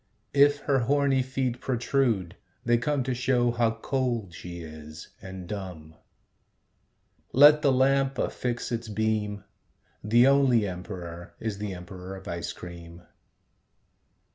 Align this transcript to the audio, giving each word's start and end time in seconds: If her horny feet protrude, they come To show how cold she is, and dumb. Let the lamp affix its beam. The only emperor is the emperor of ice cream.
If 0.33 0.61
her 0.61 0.79
horny 0.79 1.21
feet 1.21 1.61
protrude, 1.61 2.35
they 2.65 2.79
come 2.79 3.03
To 3.03 3.13
show 3.13 3.51
how 3.51 3.69
cold 3.75 4.33
she 4.33 4.61
is, 4.61 5.09
and 5.21 5.45
dumb. 5.47 5.93
Let 7.33 7.61
the 7.61 7.71
lamp 7.71 8.17
affix 8.17 8.71
its 8.71 8.87
beam. 8.89 9.43
The 10.03 10.25
only 10.25 10.67
emperor 10.67 11.35
is 11.39 11.59
the 11.59 11.75
emperor 11.75 12.15
of 12.15 12.27
ice 12.27 12.51
cream. 12.51 13.03